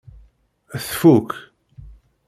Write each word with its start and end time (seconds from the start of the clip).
Tfuk. 0.87 1.29